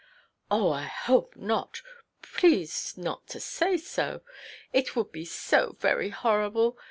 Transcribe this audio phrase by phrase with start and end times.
[0.49, 1.83] "Oh, I hope not.
[2.23, 4.21] Please not to say so.
[4.73, 6.75] It would be so very horrible!